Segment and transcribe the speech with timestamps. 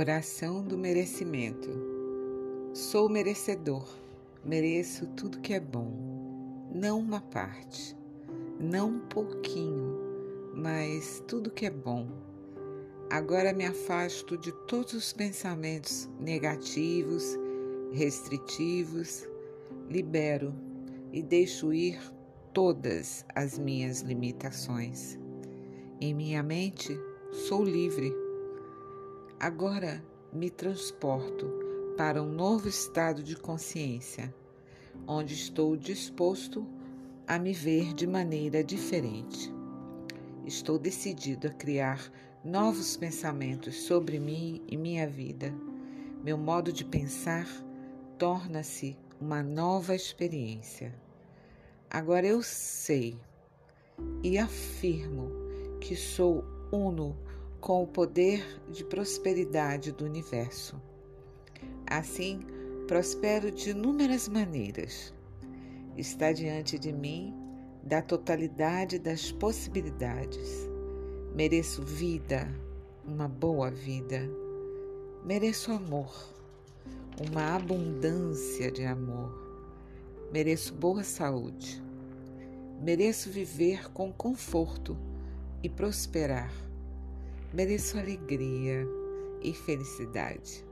[0.00, 1.68] Oração do merecimento.
[2.72, 3.86] Sou merecedor,
[4.42, 5.92] mereço tudo que é bom,
[6.74, 7.94] não uma parte,
[8.58, 10.00] não um pouquinho,
[10.54, 12.08] mas tudo que é bom.
[13.10, 17.38] Agora me afasto de todos os pensamentos negativos,
[17.92, 19.28] restritivos,
[19.90, 20.54] libero
[21.12, 22.00] e deixo ir
[22.54, 25.18] todas as minhas limitações.
[26.00, 26.98] Em minha mente,
[27.30, 28.29] sou livre
[29.40, 31.50] Agora me transporto
[31.96, 34.34] para um novo estado de consciência,
[35.08, 36.66] onde estou disposto
[37.26, 39.50] a me ver de maneira diferente.
[40.44, 42.12] Estou decidido a criar
[42.44, 45.54] novos pensamentos sobre mim e minha vida.
[46.22, 47.48] Meu modo de pensar
[48.18, 50.94] torna-se uma nova experiência.
[51.88, 53.18] Agora eu sei
[54.22, 55.30] e afirmo
[55.80, 57.16] que sou uno
[57.60, 60.80] com o poder de prosperidade do universo.
[61.86, 62.40] Assim,
[62.88, 65.12] prospero de inúmeras maneiras.
[65.96, 67.34] Está diante de mim
[67.82, 70.68] da totalidade das possibilidades.
[71.34, 72.48] Mereço vida,
[73.04, 74.20] uma boa vida.
[75.24, 76.12] Mereço amor,
[77.30, 79.38] uma abundância de amor.
[80.32, 81.82] Mereço boa saúde.
[82.80, 84.96] Mereço viver com conforto
[85.62, 86.69] e prosperar
[87.52, 88.86] Mereço alegria
[89.42, 90.64] e felicidade.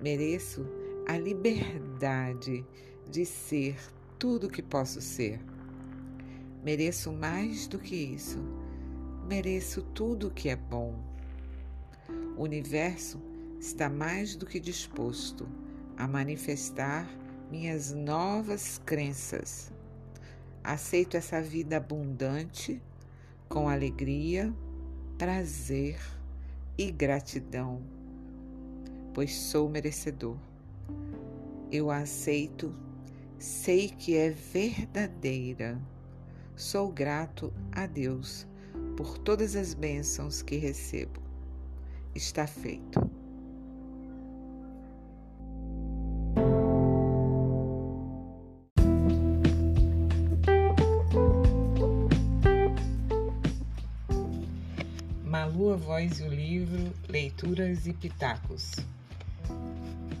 [0.00, 0.64] Mereço
[1.08, 2.64] a liberdade
[3.10, 3.76] de ser
[4.16, 5.40] tudo que posso ser.
[6.62, 8.38] Mereço mais do que isso.
[9.28, 10.94] Mereço tudo o que é bom.
[12.36, 13.20] O universo
[13.58, 15.48] está mais do que disposto
[15.96, 17.10] a manifestar
[17.50, 19.72] minhas novas crenças.
[20.62, 22.80] Aceito essa vida abundante
[23.48, 24.54] com alegria
[25.18, 25.98] prazer
[26.76, 27.80] e gratidão,
[29.14, 30.36] pois sou merecedor.
[31.72, 32.72] Eu a aceito,
[33.38, 35.80] sei que é verdadeira.
[36.54, 38.46] Sou grato a Deus
[38.96, 41.20] por todas as bênçãos que recebo.
[42.14, 43.25] Está feito.
[55.76, 58.72] Voz e o Livro, Leituras e Pitacos.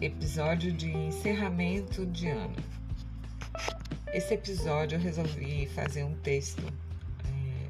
[0.00, 2.56] Episódio de encerramento de ano.
[4.12, 6.62] Esse episódio eu resolvi fazer um texto
[7.24, 7.68] é,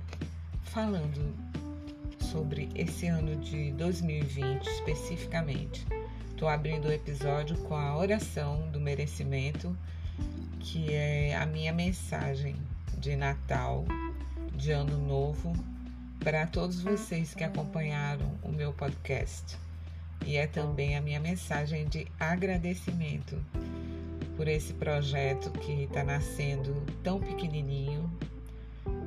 [0.65, 1.33] falando
[2.21, 5.87] sobre esse ano de 2020 especificamente.
[6.31, 9.77] Estou abrindo o episódio com a oração do merecimento,
[10.59, 12.57] que é a minha mensagem
[12.99, 13.85] de Natal,
[14.57, 15.76] de Ano Novo
[16.27, 19.57] para todos vocês que acompanharam o meu podcast.
[20.27, 23.41] E é também a minha mensagem de agradecimento
[24.37, 28.11] por esse projeto que está nascendo tão pequenininho,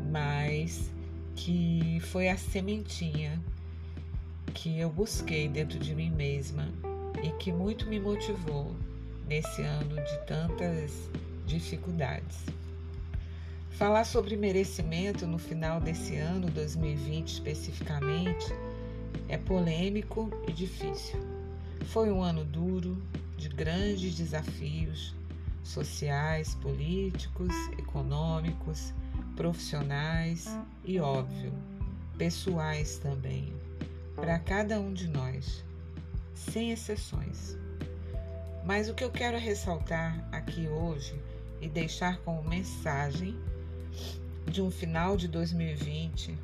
[0.09, 0.89] mas
[1.35, 3.37] que foi a sementinha
[4.53, 6.69] que eu busquei dentro de mim mesma
[7.21, 8.73] e que muito me motivou
[9.27, 10.93] nesse ano de tantas
[11.45, 12.58] dificuldades.
[13.79, 18.47] Falar sobre merecimento no final desse ano 2020 especificamente
[19.29, 21.17] é polêmico e difícil.
[21.85, 23.01] Foi um ano duro,
[23.37, 25.15] de grandes desafios
[25.63, 28.93] sociais, políticos, econômicos,
[29.37, 30.45] profissionais
[30.83, 31.53] e, óbvio,
[32.17, 33.53] pessoais também,
[34.13, 35.63] para cada um de nós,
[36.35, 37.57] sem exceções.
[38.65, 41.17] Mas o que eu quero ressaltar aqui hoje
[41.61, 43.39] e deixar como mensagem
[44.45, 46.37] de um final de 2020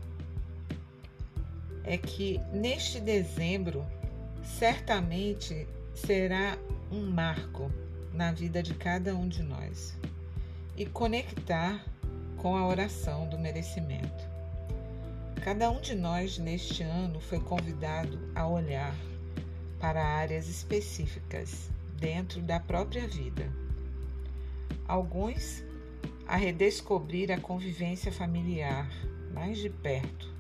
[1.84, 3.86] é que neste dezembro
[4.44, 6.58] certamente será
[6.92, 7.72] um marco
[8.14, 9.96] na vida de cada um de nós
[10.76, 11.86] e conectar
[12.38, 14.36] com a oração do merecimento.
[15.44, 18.96] Cada um de nós neste ano foi convidado a olhar
[19.80, 21.70] para áreas específicas
[22.00, 23.48] dentro da própria vida.
[24.88, 25.64] Alguns
[26.28, 28.90] a redescobrir a convivência familiar
[29.34, 30.34] mais de perto,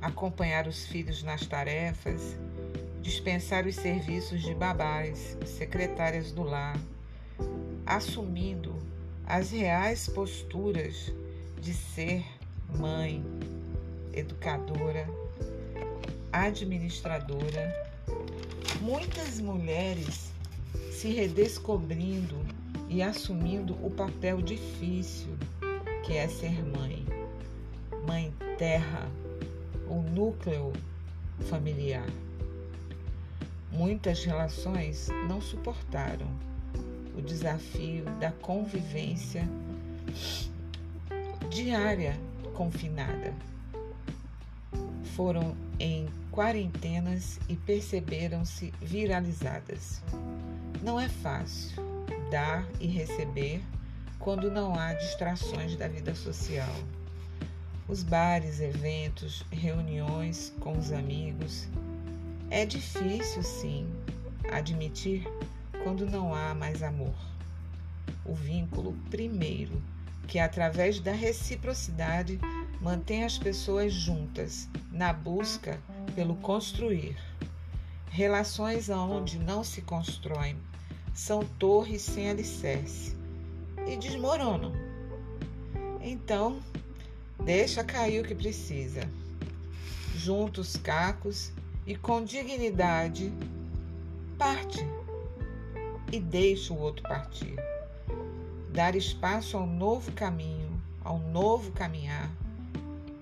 [0.00, 2.36] acompanhar os filhos nas tarefas,
[3.02, 6.78] dispensar os serviços de babás, secretárias do lar,
[7.84, 8.74] assumindo
[9.26, 11.12] as reais posturas
[11.60, 12.24] de ser
[12.78, 13.24] mãe,
[14.12, 15.08] educadora,
[16.32, 17.74] administradora.
[18.80, 20.30] Muitas mulheres
[20.92, 22.36] se redescobrindo
[22.88, 25.36] e assumindo o papel difícil
[26.04, 27.04] que é ser mãe.
[28.06, 29.08] Mãe terra,
[29.88, 30.72] o núcleo
[31.48, 32.06] familiar.
[33.72, 36.26] Muitas relações não suportaram
[37.16, 39.46] o desafio da convivência
[41.50, 42.16] diária
[42.54, 43.34] confinada.
[45.16, 50.02] Foram em quarentenas e perceberam-se viralizadas.
[50.82, 51.95] Não é fácil
[52.30, 53.62] dar e receber
[54.18, 56.74] quando não há distrações da vida social.
[57.88, 61.68] Os bares, eventos, reuniões com os amigos.
[62.50, 63.88] É difícil, sim,
[64.50, 65.24] admitir
[65.84, 67.14] quando não há mais amor.
[68.24, 69.80] O vínculo primeiro,
[70.26, 72.40] que através da reciprocidade
[72.80, 75.80] mantém as pessoas juntas na busca
[76.14, 77.16] pelo construir.
[78.10, 80.56] Relações onde não se constroem
[81.16, 83.16] são torres sem alicerce
[83.88, 84.70] e desmoronam.
[86.02, 86.60] Então,
[87.42, 89.00] deixa cair o que precisa.
[90.14, 91.50] Junta os cacos
[91.86, 93.32] e com dignidade
[94.36, 94.86] parte
[96.12, 97.56] e deixa o outro partir.
[98.70, 102.30] Dar espaço ao novo caminho, ao novo caminhar.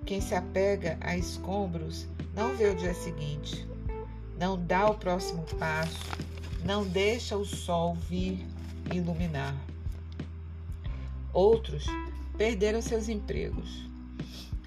[0.04, 3.66] Quem se apega a escombros não vê o dia seguinte,
[4.36, 6.33] não dá o próximo passo,
[6.64, 8.44] não deixa o sol vir
[8.92, 9.54] iluminar.
[11.32, 11.84] Outros
[12.38, 13.86] perderam seus empregos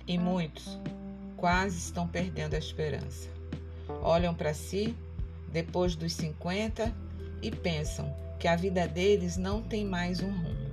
[0.08, 0.78] e muitos
[1.36, 3.30] quase estão perdendo a esperança.
[4.04, 4.96] Olham para si
[5.52, 6.94] depois dos 50
[7.42, 10.68] e pensam que a vida deles não tem mais um rumo.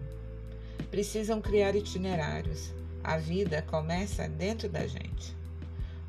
[0.91, 2.73] Precisam criar itinerários.
[3.03, 5.35] A vida começa dentro da gente.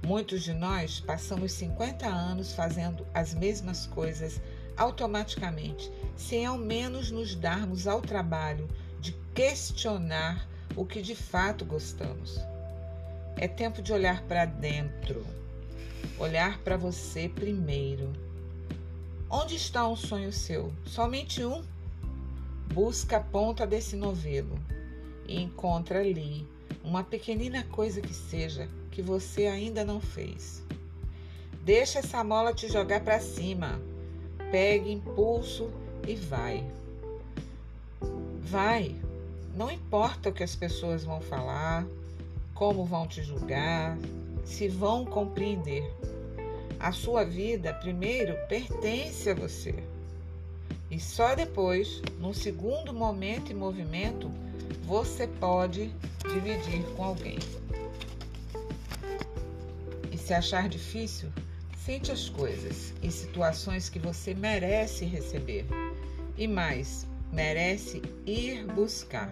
[0.06, 4.39] Muitos de nós passamos 50 anos fazendo as mesmas coisas
[4.77, 8.68] automaticamente, sem ao menos nos darmos ao trabalho
[9.00, 12.39] de questionar o que de fato gostamos.
[13.38, 15.25] É tempo de olhar para dentro,
[16.19, 18.25] olhar para você primeiro
[19.30, 20.72] Onde está um sonho seu?
[20.86, 21.63] Somente um?
[22.74, 24.57] Busca a ponta desse novelo
[25.27, 26.48] e encontra ali
[26.83, 30.63] uma pequenina coisa que seja que você ainda não fez.
[31.63, 33.81] Deixa essa mola te jogar para cima.
[34.51, 35.69] Pegue impulso
[36.07, 36.63] e vai.
[38.42, 38.95] Vai.
[39.56, 41.86] Não importa o que as pessoas vão falar,
[42.53, 43.97] como vão te julgar,
[44.45, 45.83] se vão compreender.
[46.80, 49.75] A sua vida, primeiro, pertence a você.
[50.91, 54.30] E só depois, num segundo momento e movimento,
[54.83, 55.91] você pode
[56.31, 57.39] dividir com alguém.
[60.12, 61.30] E se achar difícil,
[61.85, 65.67] sente as coisas e situações que você merece receber.
[66.35, 69.31] E mais, merece ir buscar.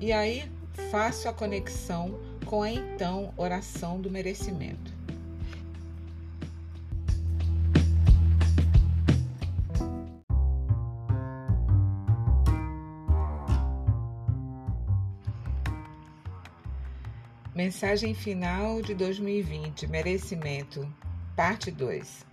[0.00, 0.50] E aí,
[0.90, 4.99] faço a conexão com a então oração do merecimento.
[17.62, 20.90] Mensagem final de 2020, merecimento,
[21.36, 22.24] parte 2.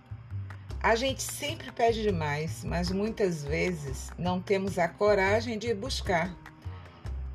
[0.82, 6.34] A gente sempre pede demais, mas muitas vezes não temos a coragem de buscar.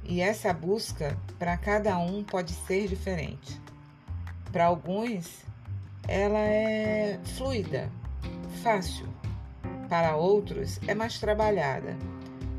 [0.03, 3.62] E essa busca, para cada um, pode ser diferente.
[4.51, 5.43] Para alguns,
[6.07, 7.91] ela é fluida,
[8.63, 9.07] fácil.
[9.88, 11.95] Para outros, é mais trabalhada.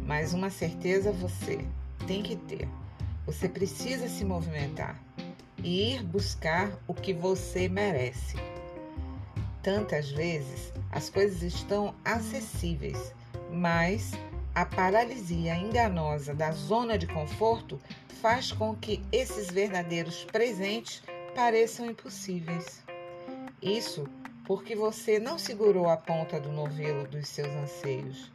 [0.06, 1.58] Mas uma certeza você
[2.06, 2.68] tem que ter:
[3.26, 4.96] você precisa se movimentar
[5.64, 8.36] e ir buscar o que você merece.
[9.62, 13.14] Tantas vezes as coisas estão acessíveis,
[13.50, 14.12] mas
[14.54, 17.80] a paralisia enganosa da zona de conforto
[18.20, 21.02] faz com que esses verdadeiros presentes
[21.34, 22.84] pareçam impossíveis.
[23.60, 24.06] Isso
[24.44, 28.30] porque você não segurou a ponta do novelo dos seus anseios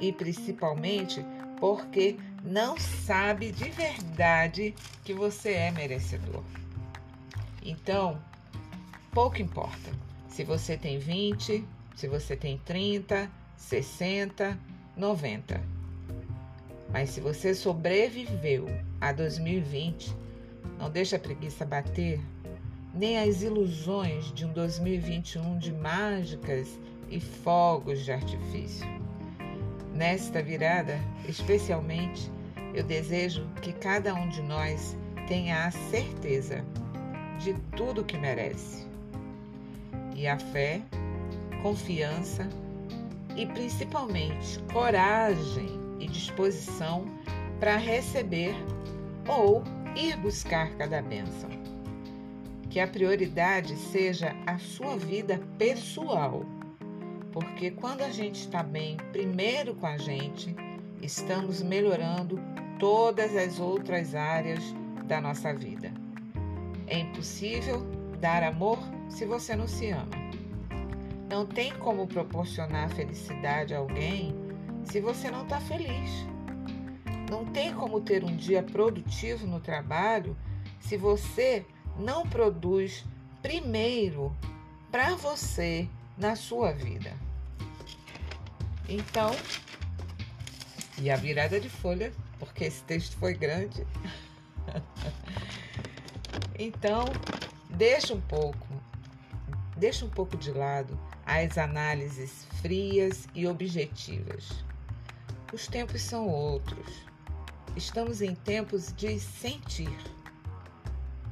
[0.00, 1.22] e principalmente
[1.58, 6.42] porque não sabe de verdade que você é merecedor.
[7.62, 8.18] Então,
[9.12, 9.90] pouco importa
[10.28, 11.64] se você tem 20,
[11.94, 14.58] se você tem 30, 60,
[14.96, 15.60] 90.
[16.92, 18.66] Mas se você sobreviveu
[19.00, 20.14] a 2020,
[20.78, 22.20] não deixa a preguiça bater,
[22.94, 28.86] nem as ilusões de um 2021 de mágicas e fogos de artifício.
[29.94, 30.98] Nesta virada,
[31.28, 32.30] especialmente,
[32.72, 34.96] eu desejo que cada um de nós
[35.28, 36.64] tenha a certeza
[37.40, 38.86] de tudo que merece.
[40.14, 40.82] E a fé,
[41.62, 42.48] confiança
[43.36, 45.68] e principalmente coragem
[45.98, 47.04] e disposição
[47.58, 48.54] para receber
[49.26, 49.62] ou
[49.96, 51.50] ir buscar cada bênção.
[52.68, 56.44] Que a prioridade seja a sua vida pessoal,
[57.32, 60.54] Porque quando a gente está bem, primeiro com a gente,
[61.00, 62.40] estamos melhorando
[62.78, 64.62] todas as outras áreas
[65.04, 65.89] da nossa vida.
[66.90, 67.86] É impossível
[68.20, 68.76] dar amor
[69.08, 70.10] se você não se ama.
[71.30, 74.34] Não tem como proporcionar felicidade a alguém
[74.84, 76.10] se você não está feliz.
[77.30, 80.36] Não tem como ter um dia produtivo no trabalho
[80.80, 81.64] se você
[81.96, 83.04] não produz
[83.40, 84.36] primeiro
[84.90, 87.12] para você na sua vida.
[88.88, 89.30] Então,
[90.98, 93.86] e a virada de folha, porque esse texto foi grande.
[96.60, 97.06] então,
[97.70, 98.68] deixa um pouco,
[99.78, 104.64] deixa um pouco de lado as análises frias e objetivas.
[105.52, 107.06] Os tempos são outros.
[107.74, 109.96] Estamos em tempos de sentir.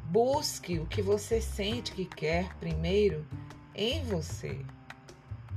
[0.05, 3.27] Busque o que você sente que quer primeiro
[3.75, 4.65] em você.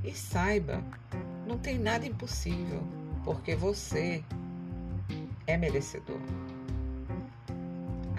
[0.04, 0.84] E saiba,
[1.46, 2.82] não tem nada impossível,
[3.24, 4.22] porque você
[5.46, 6.20] é merecedor.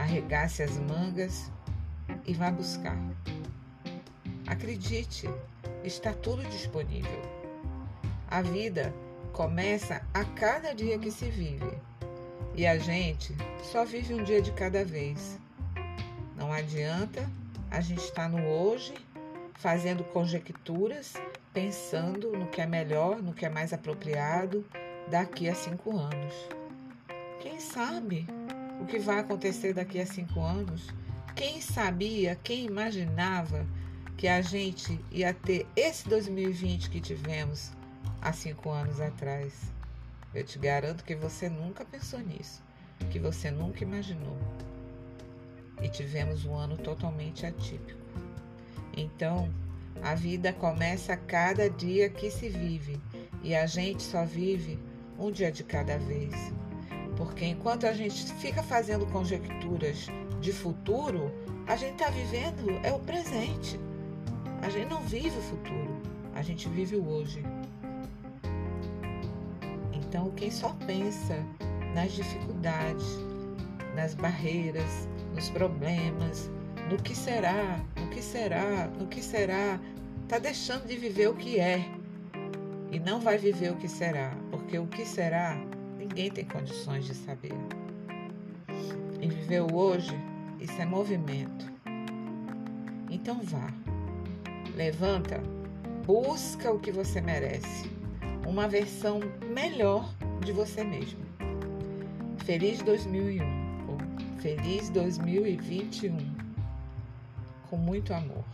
[0.03, 1.50] Arregace as mangas
[2.25, 2.98] e vá buscar.
[4.45, 5.29] Acredite,
[5.81, 7.22] está tudo disponível.
[8.27, 8.93] A vida
[9.31, 11.72] começa a cada dia que se vive
[12.53, 13.33] e a gente
[13.72, 15.39] só vive um dia de cada vez.
[16.36, 17.25] Não adianta
[17.72, 18.93] a gente estar no hoje
[19.53, 21.13] fazendo conjecturas,
[21.53, 24.65] pensando no que é melhor, no que é mais apropriado
[25.07, 26.33] daqui a cinco anos.
[27.39, 28.27] Quem sabe
[28.82, 30.88] o que vai acontecer daqui a cinco anos?
[31.36, 33.65] Quem sabia, quem imaginava
[34.18, 37.72] que a gente ia ter esse 2020 que tivemos
[38.22, 39.72] há cinco anos atrás.
[40.34, 42.63] Eu te garanto que você nunca pensou nisso,
[43.12, 44.38] que você nunca imaginou.
[45.82, 48.00] E tivemos um ano totalmente atípico.
[48.96, 49.51] Então,
[50.01, 53.00] a vida começa a cada dia que se vive
[53.44, 54.80] e a gente só vive
[55.20, 56.34] um dia de cada vez.
[57.15, 60.08] Porque enquanto a gente fica fazendo conjecturas
[60.41, 61.32] de futuro,
[61.67, 63.79] a gente está vivendo é o presente.
[64.62, 66.01] A gente não vive o futuro,
[66.34, 67.43] a gente vive o hoje.
[69.91, 71.38] Então, quem só pensa
[71.93, 73.05] nas dificuldades,
[73.96, 76.50] nas barreiras, nos problemas,
[76.89, 79.79] no que será, no que será, no que será,
[80.24, 81.86] está deixando de viver o que é
[82.91, 85.60] e não vai viver o que será, porque o que será
[86.13, 87.53] ninguém tem condições de saber.
[89.20, 90.15] E viver o hoje,
[90.60, 91.74] isso é movimento.
[93.10, 93.67] Então vá.
[94.75, 95.41] Levanta,
[96.05, 97.89] busca o que você merece,
[98.48, 100.13] uma versão melhor
[100.46, 101.20] de você mesmo.
[102.46, 103.43] Feliz 2001,
[103.88, 103.98] ou
[104.39, 106.15] feliz 2021,
[107.72, 108.46] com muito amor.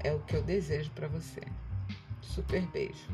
[0.00, 1.40] É o que eu desejo para você.
[2.20, 3.08] Super beijo.